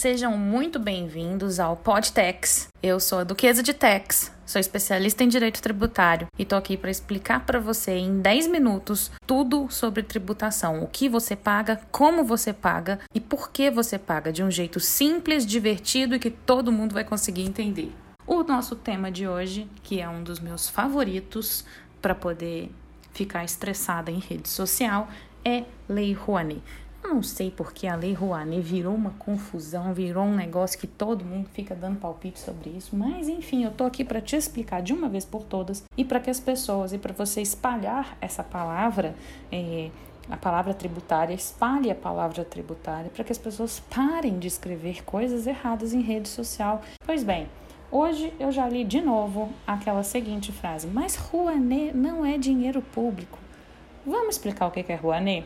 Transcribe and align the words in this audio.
Sejam 0.00 0.34
muito 0.34 0.78
bem-vindos 0.78 1.60
ao 1.60 1.76
Podtex. 1.76 2.68
Eu 2.82 2.98
sou 2.98 3.18
a 3.18 3.24
Duquesa 3.24 3.62
de 3.62 3.74
Tex, 3.74 4.32
sou 4.46 4.58
especialista 4.58 5.22
em 5.22 5.28
direito 5.28 5.60
tributário 5.60 6.26
e 6.38 6.44
tô 6.46 6.56
aqui 6.56 6.74
para 6.74 6.90
explicar 6.90 7.44
para 7.44 7.60
você 7.60 7.98
em 7.98 8.18
10 8.18 8.46
minutos 8.46 9.12
tudo 9.26 9.68
sobre 9.68 10.02
tributação, 10.02 10.82
o 10.82 10.86
que 10.86 11.06
você 11.06 11.36
paga, 11.36 11.82
como 11.92 12.24
você 12.24 12.50
paga 12.50 12.98
e 13.14 13.20
por 13.20 13.50
que 13.50 13.70
você 13.70 13.98
paga 13.98 14.32
de 14.32 14.42
um 14.42 14.50
jeito 14.50 14.80
simples, 14.80 15.44
divertido 15.44 16.14
e 16.14 16.18
que 16.18 16.30
todo 16.30 16.72
mundo 16.72 16.94
vai 16.94 17.04
conseguir 17.04 17.42
entender. 17.42 17.92
O 18.26 18.42
nosso 18.42 18.76
tema 18.76 19.12
de 19.12 19.28
hoje, 19.28 19.68
que 19.82 20.00
é 20.00 20.08
um 20.08 20.22
dos 20.22 20.40
meus 20.40 20.66
favoritos 20.66 21.62
para 22.00 22.14
poder 22.14 22.72
ficar 23.12 23.44
estressada 23.44 24.10
em 24.10 24.18
rede 24.18 24.48
social, 24.48 25.10
é 25.44 25.64
Lei 25.86 26.14
Rouanet. 26.14 26.62
Não 27.12 27.24
sei 27.24 27.50
porque 27.50 27.88
a 27.88 27.96
Lei 27.96 28.12
Rouanet 28.12 28.60
virou 28.60 28.94
uma 28.94 29.10
confusão, 29.18 29.92
virou 29.92 30.22
um 30.22 30.34
negócio 30.36 30.78
que 30.78 30.86
todo 30.86 31.24
mundo 31.24 31.48
fica 31.52 31.74
dando 31.74 31.98
palpite 31.98 32.38
sobre 32.38 32.70
isso, 32.70 32.94
mas 32.94 33.28
enfim, 33.28 33.64
eu 33.64 33.72
tô 33.72 33.82
aqui 33.82 34.04
para 34.04 34.20
te 34.20 34.36
explicar 34.36 34.80
de 34.80 34.92
uma 34.92 35.08
vez 35.08 35.24
por 35.24 35.42
todas 35.42 35.82
e 35.96 36.04
para 36.04 36.20
que 36.20 36.30
as 36.30 36.38
pessoas 36.38 36.92
e 36.92 36.98
para 36.98 37.12
você 37.12 37.42
espalhar 37.42 38.16
essa 38.20 38.44
palavra, 38.44 39.16
é, 39.50 39.90
a 40.30 40.36
palavra 40.36 40.72
tributária, 40.72 41.34
espalhe 41.34 41.90
a 41.90 41.96
palavra 41.96 42.44
tributária 42.44 43.10
para 43.10 43.24
que 43.24 43.32
as 43.32 43.38
pessoas 43.38 43.80
parem 43.92 44.38
de 44.38 44.46
escrever 44.46 45.02
coisas 45.02 45.48
erradas 45.48 45.92
em 45.92 46.02
rede 46.02 46.28
social. 46.28 46.80
Pois 47.04 47.24
bem, 47.24 47.48
Hoje 47.92 48.32
eu 48.38 48.52
já 48.52 48.68
li 48.68 48.84
de 48.84 49.00
novo 49.00 49.52
aquela 49.66 50.04
seguinte 50.04 50.52
frase: 50.52 50.86
Mas 50.86 51.16
Rouanet 51.16 51.92
não 51.92 52.24
é 52.24 52.38
dinheiro 52.38 52.80
público. 52.80 53.36
Vamos 54.06 54.36
explicar 54.36 54.68
o 54.68 54.70
que 54.70 54.84
é 54.92 54.94
Rouanet? 54.94 55.44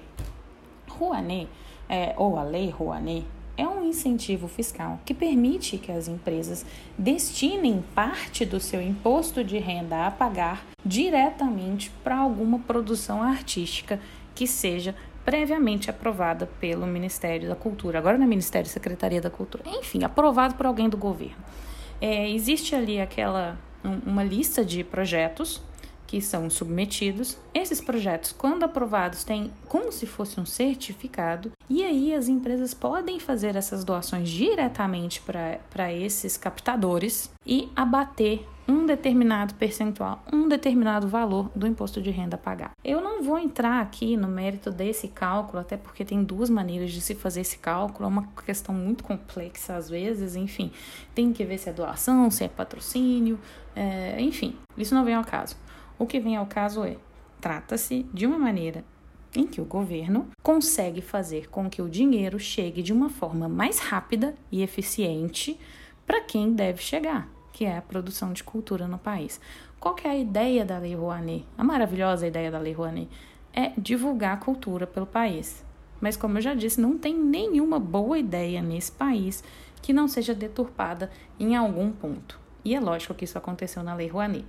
Rouanet, 0.98 1.48
é, 1.88 2.14
ou 2.16 2.38
a 2.38 2.42
Lei 2.42 2.70
Rouanet, 2.70 3.26
é 3.56 3.66
um 3.66 3.84
incentivo 3.84 4.48
fiscal 4.48 4.98
que 5.04 5.14
permite 5.14 5.78
que 5.78 5.92
as 5.92 6.08
empresas 6.08 6.66
destinem 6.98 7.84
parte 7.94 8.44
do 8.44 8.58
seu 8.58 8.82
imposto 8.82 9.44
de 9.44 9.58
renda 9.58 10.06
a 10.06 10.10
pagar 10.10 10.64
diretamente 10.84 11.90
para 12.02 12.16
alguma 12.16 12.58
produção 12.58 13.22
artística 13.22 14.00
que 14.34 14.46
seja 14.46 14.94
previamente 15.24 15.88
aprovada 15.88 16.46
pelo 16.60 16.86
Ministério 16.86 17.48
da 17.48 17.54
Cultura. 17.54 17.98
Agora 17.98 18.18
não 18.18 18.24
é 18.24 18.28
Ministério, 18.28 18.68
Secretaria 18.68 19.20
da 19.20 19.30
Cultura. 19.30 19.64
Enfim, 19.66 20.02
aprovado 20.02 20.54
por 20.54 20.66
alguém 20.66 20.88
do 20.88 20.96
governo. 20.96 21.42
É, 22.00 22.28
existe 22.28 22.74
ali 22.74 23.00
aquela 23.00 23.58
uma 24.06 24.24
lista 24.24 24.64
de 24.64 24.82
projetos 24.82 25.62
que 26.14 26.20
são 26.20 26.48
submetidos. 26.48 27.36
Esses 27.52 27.80
projetos, 27.80 28.30
quando 28.30 28.62
aprovados, 28.62 29.24
têm 29.24 29.50
como 29.66 29.90
se 29.90 30.06
fosse 30.06 30.38
um 30.38 30.46
certificado, 30.46 31.50
e 31.68 31.82
aí 31.82 32.14
as 32.14 32.28
empresas 32.28 32.72
podem 32.72 33.18
fazer 33.18 33.56
essas 33.56 33.82
doações 33.82 34.28
diretamente 34.28 35.20
para 35.20 35.92
esses 35.92 36.36
captadores 36.36 37.32
e 37.44 37.68
abater 37.74 38.46
um 38.68 38.86
determinado 38.86 39.54
percentual, 39.54 40.22
um 40.32 40.46
determinado 40.46 41.08
valor 41.08 41.50
do 41.54 41.66
imposto 41.66 42.00
de 42.00 42.12
renda 42.12 42.36
a 42.36 42.38
pagar. 42.38 42.70
Eu 42.84 43.00
não 43.00 43.20
vou 43.20 43.36
entrar 43.36 43.82
aqui 43.82 44.16
no 44.16 44.28
mérito 44.28 44.70
desse 44.70 45.08
cálculo, 45.08 45.58
até 45.58 45.76
porque 45.76 46.04
tem 46.04 46.22
duas 46.22 46.48
maneiras 46.48 46.92
de 46.92 47.00
se 47.00 47.16
fazer 47.16 47.40
esse 47.40 47.58
cálculo, 47.58 48.04
é 48.04 48.08
uma 48.08 48.28
questão 48.46 48.72
muito 48.72 49.02
complexa 49.02 49.74
às 49.74 49.90
vezes, 49.90 50.36
enfim, 50.36 50.70
tem 51.12 51.32
que 51.32 51.44
ver 51.44 51.58
se 51.58 51.68
é 51.68 51.72
doação, 51.72 52.30
se 52.30 52.44
é 52.44 52.48
patrocínio, 52.48 53.38
é, 53.74 54.20
enfim, 54.20 54.56
isso 54.78 54.94
não 54.94 55.04
vem 55.04 55.14
ao 55.14 55.24
caso. 55.24 55.56
O 55.98 56.06
que 56.06 56.18
vem 56.18 56.36
ao 56.36 56.46
caso 56.46 56.84
é: 56.84 56.96
trata-se 57.40 58.04
de 58.12 58.26
uma 58.26 58.38
maneira 58.38 58.84
em 59.36 59.46
que 59.46 59.60
o 59.60 59.64
governo 59.64 60.28
consegue 60.42 61.00
fazer 61.00 61.48
com 61.48 61.68
que 61.68 61.82
o 61.82 61.88
dinheiro 61.88 62.38
chegue 62.38 62.82
de 62.82 62.92
uma 62.92 63.10
forma 63.10 63.48
mais 63.48 63.78
rápida 63.78 64.34
e 64.50 64.62
eficiente 64.62 65.58
para 66.06 66.20
quem 66.20 66.52
deve 66.52 66.82
chegar, 66.82 67.28
que 67.52 67.64
é 67.64 67.76
a 67.76 67.82
produção 67.82 68.32
de 68.32 68.44
cultura 68.44 68.86
no 68.86 68.98
país. 68.98 69.40
Qual 69.80 69.96
é 70.04 70.08
a 70.08 70.16
ideia 70.16 70.64
da 70.64 70.78
Lei 70.78 70.94
Rouanet? 70.94 71.44
A 71.58 71.64
maravilhosa 71.64 72.26
ideia 72.26 72.50
da 72.50 72.58
Lei 72.58 72.72
Rouanet 72.72 73.08
é 73.52 73.72
divulgar 73.76 74.34
a 74.34 74.40
cultura 74.40 74.86
pelo 74.86 75.06
país. 75.06 75.64
Mas 76.00 76.16
como 76.16 76.38
eu 76.38 76.42
já 76.42 76.54
disse, 76.54 76.80
não 76.80 76.98
tem 76.98 77.14
nenhuma 77.14 77.78
boa 77.78 78.18
ideia 78.18 78.60
nesse 78.60 78.92
país 78.92 79.42
que 79.80 79.92
não 79.92 80.08
seja 80.08 80.34
deturpada 80.34 81.10
em 81.38 81.54
algum 81.56 81.90
ponto. 81.90 82.38
E 82.64 82.74
é 82.74 82.80
lógico 82.80 83.14
que 83.14 83.24
isso 83.24 83.36
aconteceu 83.36 83.82
na 83.82 83.94
Lei 83.94 84.08
Rouanet 84.08 84.46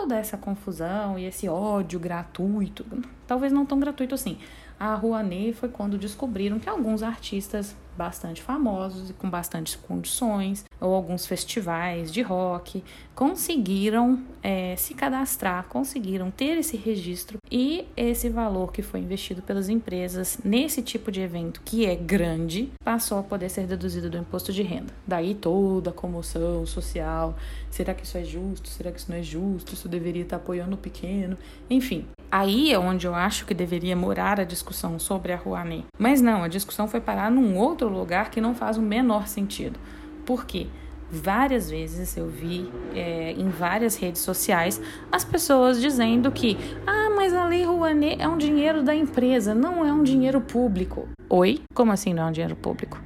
toda 0.00 0.16
essa 0.16 0.38
confusão 0.38 1.18
e 1.18 1.26
esse 1.26 1.46
ódio 1.46 2.00
gratuito, 2.00 2.86
talvez 3.26 3.52
não 3.52 3.66
tão 3.66 3.78
gratuito 3.78 4.14
assim. 4.14 4.38
A 4.78 4.94
Rouanet 4.94 5.52
foi 5.52 5.68
quando 5.68 5.98
descobriram 5.98 6.58
que 6.58 6.70
alguns 6.70 7.02
artistas 7.02 7.76
bastante 7.96 8.42
famosos 8.42 9.10
e 9.10 9.12
com 9.12 9.28
bastantes 9.28 9.76
condições, 9.76 10.64
ou 10.80 10.94
alguns 10.94 11.26
festivais 11.26 12.10
de 12.10 12.22
rock, 12.22 12.82
conseguiram 13.14 14.22
é, 14.42 14.74
se 14.76 14.94
cadastrar, 14.94 15.66
conseguiram 15.68 16.30
ter 16.30 16.56
esse 16.58 16.76
registro 16.76 17.38
e 17.50 17.86
esse 17.96 18.28
valor 18.28 18.72
que 18.72 18.82
foi 18.82 19.00
investido 19.00 19.42
pelas 19.42 19.68
empresas 19.68 20.38
nesse 20.42 20.82
tipo 20.82 21.12
de 21.12 21.20
evento, 21.20 21.60
que 21.64 21.84
é 21.84 21.94
grande, 21.94 22.72
passou 22.82 23.18
a 23.18 23.22
poder 23.22 23.50
ser 23.50 23.66
deduzido 23.66 24.08
do 24.08 24.16
imposto 24.16 24.52
de 24.52 24.62
renda. 24.62 24.92
Daí 25.06 25.34
toda 25.34 25.90
a 25.90 25.92
comoção 25.92 26.64
social: 26.64 27.36
será 27.70 27.92
que 27.92 28.04
isso 28.04 28.16
é 28.16 28.24
justo? 28.24 28.68
Será 28.68 28.90
que 28.90 28.98
isso 28.98 29.10
não 29.10 29.18
é 29.18 29.22
justo? 29.22 29.74
Isso 29.74 29.88
deveria 29.88 30.22
estar 30.22 30.36
apoiando 30.36 30.74
o 30.74 30.78
pequeno? 30.78 31.36
Enfim, 31.68 32.06
Aí 32.32 32.72
é 32.72 32.78
onde 32.78 33.08
eu 33.08 33.14
acho 33.14 33.44
que 33.44 33.52
deveria 33.52 33.96
morar 33.96 34.38
a 34.38 34.44
discussão 34.44 35.00
sobre 35.00 35.32
a 35.32 35.36
Rouanet. 35.36 35.84
Mas 35.98 36.20
não, 36.20 36.44
a 36.44 36.48
discussão 36.48 36.86
foi 36.86 37.00
parar 37.00 37.28
num 37.28 37.58
outro 37.58 37.79
lugar 37.88 38.30
que 38.30 38.40
não 38.40 38.54
faz 38.54 38.76
o 38.76 38.82
menor 38.82 39.26
sentido. 39.26 39.78
Por 40.24 40.44
quê? 40.44 40.66
Várias 41.10 41.68
vezes 41.68 42.16
eu 42.16 42.28
vi 42.28 42.70
é, 42.94 43.32
em 43.32 43.48
várias 43.48 43.96
redes 43.96 44.22
sociais 44.22 44.80
as 45.10 45.24
pessoas 45.24 45.80
dizendo 45.80 46.30
que, 46.30 46.56
ah, 46.86 47.10
mas 47.16 47.34
a 47.34 47.46
Lei 47.46 47.64
Rouanet 47.64 48.20
é 48.20 48.28
um 48.28 48.38
dinheiro 48.38 48.82
da 48.82 48.94
empresa, 48.94 49.52
não 49.52 49.84
é 49.84 49.92
um 49.92 50.04
dinheiro 50.04 50.40
público. 50.40 51.08
Oi? 51.28 51.60
Como 51.74 51.90
assim 51.90 52.14
não 52.14 52.24
é 52.24 52.26
um 52.26 52.32
dinheiro 52.32 52.54
público? 52.54 53.00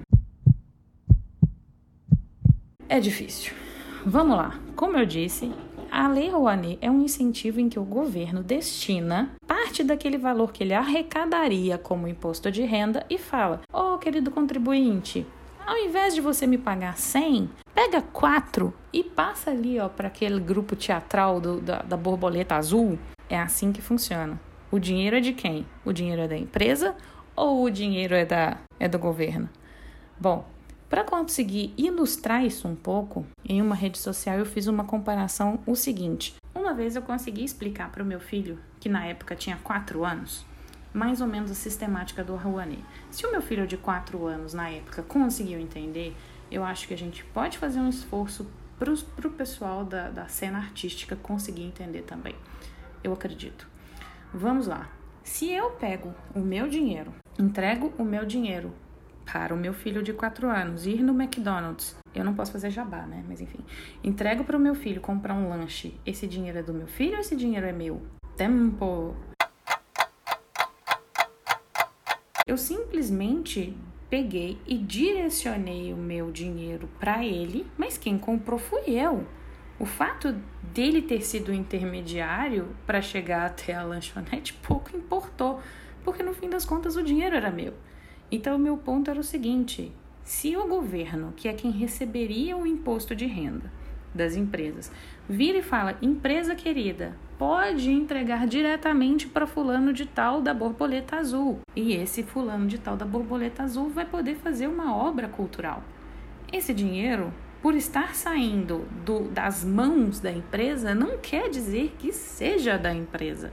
É 2.89 3.01
difícil. 3.01 3.55
Vamos 4.05 4.37
lá. 4.37 4.61
Como 4.77 4.99
eu 4.99 5.07
disse, 5.07 5.51
a 5.95 6.09
Lei 6.09 6.29
Rouanet 6.29 6.77
é 6.81 6.91
um 6.91 7.01
incentivo 7.03 7.61
em 7.61 7.69
que 7.69 7.79
o 7.79 7.85
governo 7.85 8.43
destina 8.43 9.31
parte 9.47 9.85
daquele 9.85 10.19
valor 10.19 10.53
que 10.53 10.65
ele 10.65 10.75
arrecadaria 10.75 11.79
como 11.79 12.09
imposto 12.09 12.51
de 12.51 12.63
renda 12.63 13.07
e 13.09 13.17
fala: 13.17 13.61
Ô 13.73 13.95
oh, 13.95 13.99
querido 13.99 14.33
contribuinte, 14.33 15.25
ao 15.65 15.79
invés 15.79 16.13
de 16.13 16.21
você 16.21 16.49
me 16.49 16.59
pagar 16.59 16.99
100, 16.99 17.49
pega 17.73 18.03
4 18.03 18.75
e 18.93 19.05
passa 19.05 19.53
ali 19.53 19.77
para 19.97 20.09
aquele 20.09 20.41
grupo 20.41 20.75
teatral 20.75 21.41
do, 21.41 21.61
da, 21.61 21.83
da 21.83 21.97
borboleta 21.97 22.57
azul. 22.57 22.99
É 23.31 23.39
assim 23.39 23.71
que 23.71 23.81
funciona. 23.81 24.41
O 24.73 24.81
dinheiro 24.81 25.17
é 25.17 25.21
de 25.21 25.33
quem? 25.33 25.65
O 25.85 25.93
dinheiro 25.93 26.23
é 26.23 26.27
da 26.27 26.37
empresa 26.37 26.97
ou 27.37 27.63
o 27.63 27.71
dinheiro 27.71 28.17
é, 28.17 28.25
da, 28.25 28.59
é 28.81 28.89
do 28.89 28.99
governo? 28.99 29.49
Bom, 30.19 30.45
para 30.95 31.03
conseguir 31.03 31.75
ilustrar 31.77 32.45
isso 32.45 32.69
um 32.69 32.77
pouco, 32.77 33.27
em 33.45 33.61
uma 33.61 33.75
rede 33.75 33.99
social 33.99 34.39
eu 34.39 34.47
fiz 34.47 34.69
uma 34.69 34.85
comparação 34.85 35.59
o 35.67 35.75
seguinte. 35.75 36.37
Uma 36.55 36.73
vez 36.73 36.95
eu 36.95 37.03
consegui 37.03 37.43
explicar 37.43 37.91
para 37.91 38.01
o 38.01 38.07
meu 38.07 38.21
filho, 38.21 38.61
que 38.79 38.89
na 38.89 39.05
época 39.05 39.35
tinha 39.35 39.57
4 39.57 40.05
anos, 40.05 40.47
mais 40.93 41.21
ou 41.21 41.27
menos 41.27 41.51
a 41.51 41.55
sistemática 41.55 42.23
do 42.23 42.37
Rouanet. 42.37 42.79
Se 43.11 43.27
o 43.27 43.33
meu 43.33 43.43
filho 43.43 43.67
de 43.67 43.77
4 43.77 44.25
anos 44.25 44.55
na 44.55 44.71
época 44.71 45.03
conseguiu 45.03 45.59
entender, 45.59 46.15
eu 46.49 46.63
acho 46.63 46.87
que 46.87 46.95
a 46.95 46.99
gente 46.99 47.25
pode 47.25 47.59
fazer 47.59 47.81
um 47.81 47.89
esforço 47.89 48.47
para 48.79 49.27
o 49.27 49.33
pessoal 49.33 49.85
da, 49.85 50.11
da 50.11 50.29
cena 50.29 50.59
artística 50.59 51.17
conseguir 51.17 51.65
entender 51.65 52.03
também. 52.03 52.37
Eu 53.03 53.13
acredito. 53.13 53.67
Vamos 54.33 54.69
lá. 54.69 54.89
Se 55.25 55.51
eu 55.51 55.71
pego 55.71 56.15
o 56.37 56.39
meu 56.39 56.69
dinheiro, 56.69 57.13
entrego 57.37 57.93
o 57.99 58.05
meu 58.05 58.25
dinheiro 58.25 58.73
para 59.31 59.55
o 59.55 59.57
meu 59.57 59.73
filho 59.73 60.03
de 60.03 60.13
4 60.13 60.49
anos 60.49 60.87
ir 60.87 61.03
no 61.03 61.13
McDonald's, 61.13 61.97
eu 62.15 62.25
não 62.25 62.35
posso 62.35 62.53
fazer 62.53 62.71
jabá, 62.71 63.03
né? 63.07 63.25
Mas 63.27 63.41
enfim, 63.41 63.61
entrego 64.03 64.45
para 64.45 64.57
o 64.57 64.61
meu 64.61 64.75
filho 64.75 65.01
comprar 65.01 65.35
um 65.35 65.49
lanche. 65.49 65.99
Esse 66.07 66.27
dinheiro 66.27 66.59
é 66.59 66.63
do 66.63 66.73
meu 66.73 66.87
filho 66.87 67.15
ou 67.15 67.21
esse 67.21 67.35
dinheiro 67.35 67.67
é 67.67 67.73
meu? 67.73 68.03
Tempo. 68.37 69.17
Eu 72.47 72.57
simplesmente 72.57 73.77
peguei 74.09 74.61
e 74.67 74.77
direcionei 74.77 75.93
o 75.93 75.97
meu 75.97 76.31
dinheiro 76.31 76.89
para 77.01 77.25
ele, 77.25 77.67
mas 77.77 77.99
quem 77.99 78.19
comprou 78.19 78.59
fui 78.59 78.91
eu. 78.91 79.27
O 79.79 79.85
fato 79.85 80.33
dele 80.63 81.03
ter 81.03 81.21
sido 81.23 81.53
intermediário 81.53 82.77
para 82.87 83.03
chegar 83.03 83.47
até 83.47 83.75
a 83.75 83.83
lanchonete 83.83 84.53
pouco 84.63 84.97
importou, 84.97 85.61
porque 86.05 86.23
no 86.23 86.33
fim 86.33 86.49
das 86.49 86.65
contas 86.65 86.97
o 86.97 87.03
dinheiro 87.03 87.35
era 87.35 87.51
meu. 87.51 87.75
Então, 88.31 88.57
o 88.57 88.59
meu 88.59 88.77
ponto 88.77 89.11
era 89.11 89.21
o 89.21 89.25
seguinte: 89.25 89.93
se 90.23 90.57
o 90.57 90.67
governo, 90.67 91.33
que 91.37 91.49
é 91.49 91.53
quem 91.53 91.71
receberia 91.71 92.57
o 92.57 92.67
imposto 92.67 93.15
de 93.15 93.27
renda, 93.27 93.71
das 94.15 94.37
empresas. 94.37 94.93
Vira 95.29 95.59
e 95.59 95.63
fala: 95.63 95.99
empresa 96.01 96.55
querida, 96.55 97.17
pode 97.39 97.91
entregar 97.91 98.47
diretamente 98.47 99.27
para 99.27 99.47
fulano 99.47 99.93
de 99.93 100.07
tal 100.07 100.41
da 100.41 100.55
borboleta 100.55 101.17
azul. 101.17 101.61
E 101.75 101.95
esse 101.95 102.23
fulano 102.23 102.67
de 102.67 102.79
tal 102.79 102.97
da 102.97 103.05
borboleta 103.05 103.65
azul 103.65 103.91
vai 103.91 104.05
poder 104.05 104.37
fazer 104.37 104.69
uma 104.69 104.97
obra 104.97 105.29
cultural. 105.29 105.83
Esse 106.53 106.73
dinheiro, 106.73 107.35
por 107.61 107.75
estar 107.75 108.15
saindo 108.15 108.87
do, 109.05 109.29
das 109.31 109.65
mãos 109.65 110.21
da 110.21 110.31
empresa, 110.31 110.95
não 110.95 111.19
quer 111.19 111.51
dizer 111.51 111.95
que 111.99 112.13
seja 112.13 112.79
da 112.79 112.95
empresa. 112.95 113.51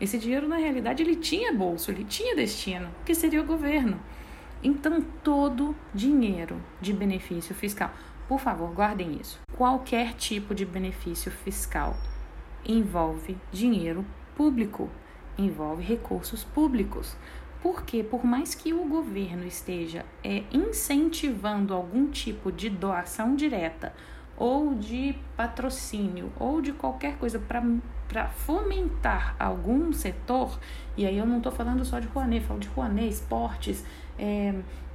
Esse 0.00 0.18
dinheiro, 0.18 0.48
na 0.48 0.56
realidade, 0.56 1.02
ele 1.02 1.16
tinha 1.16 1.52
bolso, 1.52 1.90
ele 1.90 2.04
tinha 2.04 2.34
destino, 2.34 2.88
que 3.04 3.14
seria 3.14 3.40
o 3.40 3.46
governo. 3.46 4.00
Então, 4.62 5.00
todo 5.22 5.76
dinheiro 5.94 6.60
de 6.80 6.92
benefício 6.92 7.54
fiscal, 7.54 7.92
por 8.26 8.40
favor, 8.40 8.72
guardem 8.72 9.18
isso. 9.20 9.40
Qualquer 9.56 10.14
tipo 10.14 10.54
de 10.54 10.64
benefício 10.64 11.30
fiscal 11.30 11.96
envolve 12.66 13.36
dinheiro 13.52 14.04
público, 14.34 14.90
envolve 15.38 15.82
recursos 15.82 16.42
públicos. 16.42 17.16
Porque, 17.62 18.02
por 18.02 18.24
mais 18.24 18.54
que 18.54 18.74
o 18.74 18.84
governo 18.84 19.46
esteja 19.46 20.04
é, 20.22 20.42
incentivando 20.52 21.72
algum 21.72 22.10
tipo 22.10 22.52
de 22.52 22.68
doação 22.68 23.34
direta 23.34 23.94
ou 24.36 24.74
de 24.74 25.16
patrocínio 25.36 26.32
ou 26.38 26.60
de 26.60 26.72
qualquer 26.72 27.16
coisa 27.16 27.38
para 27.38 28.28
fomentar 28.28 29.36
algum 29.38 29.92
setor, 29.92 30.58
e 30.96 31.06
aí 31.06 31.18
eu 31.18 31.26
não 31.26 31.38
estou 31.38 31.52
falando 31.52 31.84
só 31.84 31.98
de 31.98 32.06
Rouanet, 32.08 32.44
falo 32.44 32.60
de 32.60 32.68
Rouanet, 32.68 33.08
esportes, 33.08 33.84
é, 34.18 34.54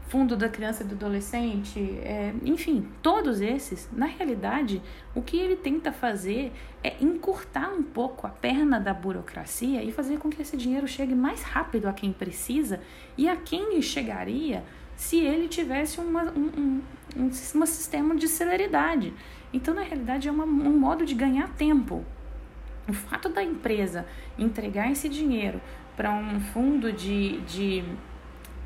fundo 0.09 0.35
da 0.35 0.49
criança 0.49 0.83
e 0.83 0.87
do 0.87 0.95
adolescente, 0.95 1.79
é, 2.01 2.33
enfim, 2.43 2.87
todos 3.01 3.41
esses, 3.41 3.87
na 3.93 4.07
realidade, 4.07 4.81
o 5.13 5.21
que 5.21 5.37
ele 5.37 5.55
tenta 5.55 5.91
fazer 5.91 6.51
é 6.83 6.95
encurtar 6.99 7.69
um 7.69 7.83
pouco 7.83 8.25
a 8.25 8.29
perna 8.31 8.79
da 8.79 8.91
burocracia 8.91 9.83
e 9.83 9.91
fazer 9.91 10.17
com 10.17 10.29
que 10.29 10.41
esse 10.41 10.57
dinheiro 10.57 10.87
chegue 10.87 11.13
mais 11.13 11.43
rápido 11.43 11.87
a 11.87 11.93
quem 11.93 12.11
precisa 12.11 12.81
e 13.15 13.29
a 13.29 13.35
quem 13.35 13.79
chegaria 13.83 14.63
se 14.99 15.17
ele 15.17 15.47
tivesse 15.47 15.97
uma, 16.01 16.23
um, 16.23 16.51
um, 16.57 16.81
um, 17.15 17.25
um 17.27 17.65
sistema 17.65 18.17
de 18.17 18.27
celeridade. 18.27 19.13
Então, 19.53 19.73
na 19.73 19.81
realidade, 19.81 20.27
é 20.27 20.31
uma, 20.31 20.43
um 20.43 20.77
modo 20.77 21.05
de 21.05 21.15
ganhar 21.15 21.47
tempo. 21.55 22.03
O 22.85 22.91
fato 22.91 23.29
da 23.29 23.41
empresa 23.41 24.05
entregar 24.37 24.91
esse 24.91 25.07
dinheiro 25.07 25.61
para 25.95 26.11
um 26.11 26.41
fundo 26.41 26.91
de, 26.91 27.39
de 27.43 27.81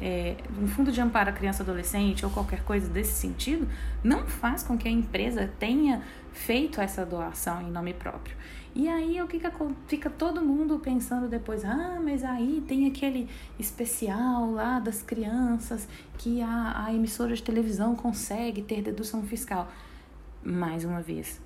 é, 0.06 0.36
um 0.62 0.68
fundo 0.68 0.92
de 0.92 1.00
amparo 1.00 1.30
à 1.30 1.34
criança 1.34 1.62
e 1.62 1.64
adolescente 1.64 2.26
ou 2.26 2.32
qualquer 2.32 2.62
coisa 2.64 2.90
desse 2.90 3.14
sentido, 3.14 3.66
não 4.04 4.28
faz 4.28 4.62
com 4.62 4.78
que 4.78 4.86
a 4.86 4.92
empresa 4.92 5.50
tenha 5.58 6.04
feito 6.34 6.82
essa 6.82 7.06
doação 7.06 7.62
em 7.62 7.72
nome 7.72 7.94
próprio. 7.94 8.36
E 8.76 8.90
aí 8.90 9.22
o 9.22 9.28
que, 9.28 9.40
que 9.40 9.48
fica 9.88 10.10
todo 10.10 10.42
mundo 10.42 10.78
pensando 10.78 11.30
depois, 11.30 11.64
ah, 11.64 12.02
mas 12.04 12.22
aí 12.22 12.62
tem 12.68 12.86
aquele 12.86 13.30
especial 13.58 14.52
lá 14.52 14.78
das 14.78 15.02
crianças 15.02 15.88
que 16.18 16.42
a, 16.42 16.84
a 16.86 16.94
emissora 16.94 17.34
de 17.34 17.42
televisão 17.42 17.96
consegue 17.96 18.62
ter 18.62 18.82
dedução 18.82 19.24
fiscal. 19.24 19.72
Mais 20.44 20.84
uma 20.84 21.02
vez, 21.02 21.40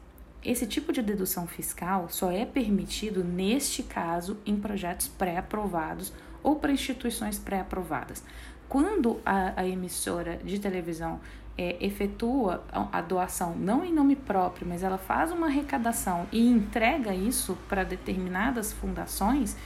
esse 0.43 0.65
tipo 0.65 0.91
de 0.91 1.03
dedução 1.03 1.45
fiscal 1.45 2.07
só 2.09 2.31
é 2.31 2.43
permitido 2.43 3.23
neste 3.23 3.83
caso 3.83 4.37
em 4.47 4.55
projetos 4.55 5.07
pré-aprovados 5.07 6.11
ou 6.47 6.55
para 6.55 6.71
instituições 6.71 7.37
pré-aprovadas. 7.37 8.23
Quando 8.69 9.19
a, 9.25 9.59
a, 9.59 9.67
emissora 9.67 10.37
de 10.37 10.57
televisão 10.59 11.19
é, 11.57 11.75
efetua 11.85 12.63
a 12.71 13.01
doação 13.01 13.53
não 13.53 13.83
em 13.83 13.93
nome 13.93 14.15
próprio, 14.15 14.65
mas 14.65 14.81
ela 14.81 14.97
faz 14.97 15.29
uma 15.29 15.47
arrecadação 15.47 16.25
e 16.31 16.47
entrega 16.47 17.13
isso 17.13 17.57
para 17.67 17.83
determinadas 17.83 18.71
fundações, 18.71 19.57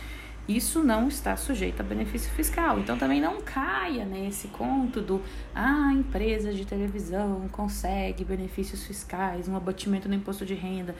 isso 0.47 0.83
não 0.83 1.07
está 1.07 1.37
sujeito 1.37 1.81
a 1.81 1.83
benefício 1.83 2.31
fiscal. 2.31 2.79
Então 2.79 2.97
também 2.97 3.21
não 3.21 3.41
caia 3.41 4.03
nesse 4.03 4.47
conto 4.47 5.01
do 5.01 5.21
ah, 5.53 5.93
empresa 5.93 6.51
de 6.51 6.65
televisão 6.65 7.47
consegue 7.51 8.25
benefícios 8.25 8.83
fiscais, 8.87 9.47
um 9.47 9.55
abatimento 9.55 10.09
no 10.09 10.15
imposto 10.15 10.43
de 10.47 10.55
renda. 10.55 10.95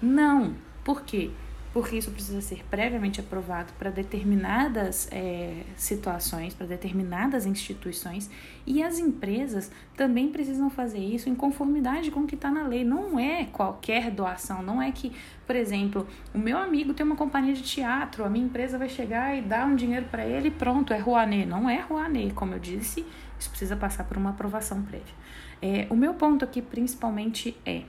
Não. 0.00 0.54
Por 0.84 1.02
quê? 1.02 1.32
Porque 1.74 1.96
isso 1.96 2.12
precisa 2.12 2.40
ser 2.40 2.64
previamente 2.70 3.18
aprovado 3.18 3.72
para 3.72 3.90
determinadas 3.90 5.08
é, 5.10 5.64
situações, 5.74 6.54
para 6.54 6.68
determinadas 6.68 7.46
instituições, 7.46 8.30
e 8.64 8.80
as 8.80 9.00
empresas 9.00 9.72
também 9.96 10.28
precisam 10.28 10.70
fazer 10.70 11.00
isso 11.00 11.28
em 11.28 11.34
conformidade 11.34 12.12
com 12.12 12.20
o 12.20 12.26
que 12.28 12.36
está 12.36 12.48
na 12.48 12.62
lei. 12.62 12.84
Não 12.84 13.18
é 13.18 13.46
qualquer 13.46 14.12
doação, 14.12 14.62
não 14.62 14.80
é 14.80 14.92
que, 14.92 15.10
por 15.44 15.56
exemplo, 15.56 16.06
o 16.32 16.38
meu 16.38 16.56
amigo 16.56 16.94
tem 16.94 17.04
uma 17.04 17.16
companhia 17.16 17.54
de 17.54 17.62
teatro, 17.62 18.24
a 18.24 18.30
minha 18.30 18.46
empresa 18.46 18.78
vai 18.78 18.88
chegar 18.88 19.36
e 19.36 19.42
dar 19.42 19.66
um 19.66 19.74
dinheiro 19.74 20.06
para 20.08 20.24
ele 20.24 20.46
e 20.46 20.52
pronto, 20.52 20.92
é 20.92 20.98
Rouanet. 20.98 21.44
Não 21.44 21.68
é 21.68 21.80
Rouanet, 21.80 22.32
como 22.34 22.54
eu 22.54 22.60
disse, 22.60 23.04
isso 23.36 23.50
precisa 23.50 23.74
passar 23.74 24.04
por 24.04 24.16
uma 24.16 24.30
aprovação 24.30 24.80
prévia. 24.82 25.14
É, 25.60 25.88
o 25.90 25.96
meu 25.96 26.14
ponto 26.14 26.44
aqui 26.44 26.62
principalmente 26.62 27.56
é, 27.66 27.82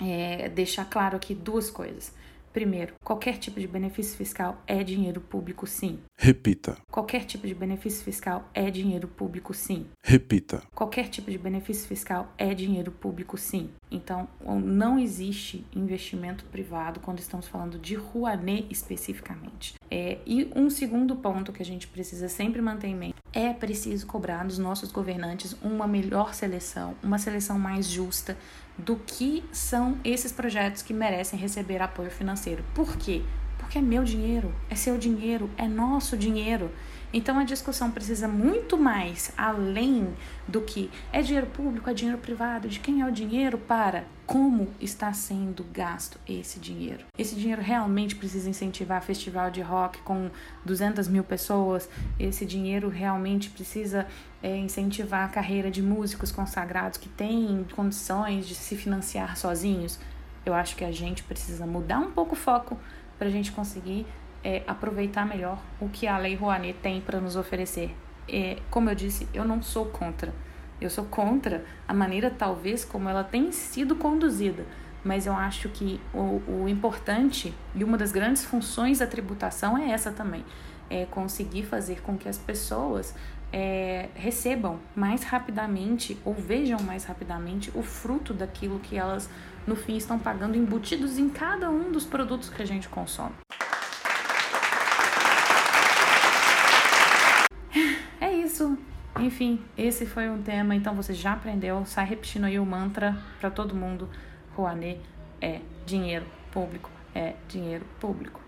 é 0.00 0.48
deixar 0.48 0.86
claro 0.86 1.16
aqui 1.16 1.34
duas 1.34 1.68
coisas. 1.68 2.16
Primeiro, 2.58 2.94
qualquer 3.04 3.38
tipo 3.38 3.60
de 3.60 3.68
benefício 3.68 4.16
fiscal 4.16 4.60
é 4.66 4.82
dinheiro 4.82 5.20
público, 5.20 5.64
sim. 5.64 6.00
Repita. 6.16 6.76
Qualquer 6.90 7.24
tipo 7.24 7.46
de 7.46 7.54
benefício 7.54 8.02
fiscal 8.02 8.50
é 8.52 8.68
dinheiro 8.68 9.06
público, 9.06 9.54
sim. 9.54 9.86
Repita. 10.02 10.64
Qualquer 10.74 11.08
tipo 11.08 11.30
de 11.30 11.38
benefício 11.38 11.86
fiscal 11.86 12.34
é 12.36 12.52
dinheiro 12.52 12.90
público, 12.90 13.38
sim. 13.38 13.70
Então, 13.88 14.26
não 14.60 14.98
existe 14.98 15.64
investimento 15.72 16.44
privado 16.46 16.98
quando 16.98 17.20
estamos 17.20 17.46
falando 17.46 17.78
de 17.78 17.94
Rouanet 17.94 18.66
especificamente. 18.68 19.74
É, 19.90 20.18
e 20.26 20.50
um 20.54 20.68
segundo 20.68 21.16
ponto 21.16 21.52
que 21.52 21.62
a 21.62 21.64
gente 21.64 21.88
precisa 21.88 22.28
sempre 22.28 22.60
manter 22.60 22.88
em 22.88 22.94
mente 22.94 23.14
é 23.32 23.52
preciso 23.52 24.06
cobrar 24.06 24.44
dos 24.44 24.58
nossos 24.58 24.92
governantes 24.92 25.56
uma 25.62 25.86
melhor 25.86 26.34
seleção, 26.34 26.94
uma 27.02 27.18
seleção 27.18 27.58
mais 27.58 27.86
justa 27.86 28.36
do 28.76 28.96
que 28.96 29.42
são 29.50 29.98
esses 30.04 30.30
projetos 30.30 30.82
que 30.82 30.92
merecem 30.92 31.38
receber 31.38 31.80
apoio 31.80 32.10
financeiro. 32.10 32.64
Por 32.74 32.96
quê? 32.96 33.22
Porque 33.58 33.78
é 33.78 33.82
meu 33.82 34.04
dinheiro, 34.04 34.54
é 34.70 34.74
seu 34.74 34.96
dinheiro, 34.96 35.50
é 35.56 35.68
nosso 35.68 36.16
dinheiro. 36.16 36.70
Então 37.12 37.38
a 37.38 37.44
discussão 37.44 37.90
precisa 37.90 38.28
muito 38.28 38.76
mais 38.76 39.32
além 39.36 40.14
do 40.46 40.60
que 40.60 40.90
é 41.10 41.22
dinheiro 41.22 41.46
público, 41.46 41.88
é 41.88 41.94
dinheiro 41.94 42.18
privado, 42.18 42.68
de 42.68 42.80
quem 42.80 43.00
é 43.00 43.06
o 43.06 43.10
dinheiro 43.10 43.56
para 43.56 44.04
como 44.26 44.68
está 44.78 45.10
sendo 45.14 45.64
gasto 45.72 46.20
esse 46.28 46.60
dinheiro. 46.60 47.06
Esse 47.16 47.34
dinheiro 47.34 47.62
realmente 47.62 48.14
precisa 48.14 48.50
incentivar 48.50 49.00
festival 49.00 49.50
de 49.50 49.62
rock 49.62 50.02
com 50.02 50.30
200 50.66 51.08
mil 51.08 51.24
pessoas, 51.24 51.88
esse 52.18 52.44
dinheiro 52.44 52.90
realmente 52.90 53.48
precisa 53.48 54.06
é, 54.42 54.54
incentivar 54.54 55.24
a 55.24 55.28
carreira 55.28 55.70
de 55.70 55.80
músicos 55.80 56.30
consagrados 56.30 56.98
que 56.98 57.08
têm 57.08 57.64
condições 57.74 58.46
de 58.46 58.54
se 58.54 58.76
financiar 58.76 59.34
sozinhos. 59.38 59.98
Eu 60.44 60.52
acho 60.52 60.76
que 60.76 60.84
a 60.84 60.92
gente 60.92 61.22
precisa 61.22 61.66
mudar 61.66 61.98
um 61.98 62.10
pouco 62.10 62.34
o 62.34 62.38
foco 62.38 62.78
para 63.18 63.28
a 63.28 63.30
gente 63.30 63.52
conseguir 63.52 64.06
é, 64.44 64.62
aproveitar 64.66 65.26
melhor 65.26 65.60
o 65.80 65.88
que 65.88 66.06
a 66.06 66.16
Lei 66.18 66.34
Rouanet 66.34 66.78
tem 66.80 67.00
para 67.00 67.20
nos 67.20 67.36
oferecer. 67.36 67.94
É, 68.28 68.58
como 68.70 68.90
eu 68.90 68.94
disse, 68.94 69.28
eu 69.34 69.44
não 69.44 69.62
sou 69.62 69.86
contra. 69.86 70.32
Eu 70.80 70.88
sou 70.88 71.04
contra 71.04 71.64
a 71.86 71.92
maneira, 71.92 72.30
talvez, 72.30 72.84
como 72.84 73.08
ela 73.08 73.24
tem 73.24 73.50
sido 73.50 73.96
conduzida. 73.96 74.64
Mas 75.04 75.26
eu 75.26 75.32
acho 75.32 75.68
que 75.68 76.00
o, 76.12 76.42
o 76.46 76.68
importante 76.68 77.54
e 77.74 77.82
uma 77.82 77.96
das 77.96 78.12
grandes 78.12 78.44
funções 78.44 78.98
da 78.98 79.06
tributação 79.06 79.76
é 79.78 79.90
essa 79.90 80.12
também: 80.12 80.44
é 80.90 81.04
conseguir 81.06 81.64
fazer 81.64 82.00
com 82.02 82.16
que 82.16 82.28
as 82.28 82.38
pessoas 82.38 83.14
é, 83.52 84.08
recebam 84.14 84.78
mais 84.94 85.22
rapidamente 85.24 86.18
ou 86.24 86.34
vejam 86.34 86.80
mais 86.80 87.04
rapidamente 87.04 87.70
o 87.74 87.82
fruto 87.82 88.34
daquilo 88.34 88.78
que 88.78 88.96
elas, 88.96 89.28
no 89.66 89.76
fim, 89.76 89.96
estão 89.96 90.18
pagando 90.18 90.56
embutidos 90.56 91.18
em 91.18 91.28
cada 91.28 91.70
um 91.70 91.90
dos 91.90 92.04
produtos 92.04 92.50
que 92.50 92.62
a 92.62 92.66
gente 92.66 92.88
consome. 92.88 93.34
isso. 98.58 98.78
Enfim, 99.20 99.62
esse 99.76 100.06
foi 100.06 100.28
um 100.28 100.42
tema. 100.42 100.74
Então 100.74 100.94
você 100.94 101.14
já 101.14 101.32
aprendeu. 101.32 101.84
Sai 101.86 102.06
repetindo 102.06 102.44
aí 102.44 102.58
o 102.58 102.66
mantra 102.66 103.16
para 103.40 103.50
todo 103.50 103.74
mundo. 103.74 104.08
Rouanet 104.56 105.00
é 105.40 105.60
dinheiro 105.86 106.26
público, 106.50 106.90
é 107.14 107.34
dinheiro 107.48 107.84
público. 108.00 108.40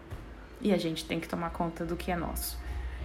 E 0.61 0.73
a 0.73 0.77
gente 0.77 1.05
tem 1.05 1.21
que 1.21 1.29
tomar 1.29 1.51
conta 1.51 1.85
do 1.85 1.97
que 1.97 2.11
é 2.11 2.17
nosso. 2.17 2.59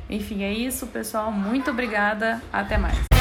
Enfim, 0.10 0.44
é 0.44 0.54
isso, 0.54 0.88
pessoal. 0.88 1.32
Muito 1.32 1.72
obrigada. 1.72 2.42
Até 2.52 2.78
mais. 2.78 3.15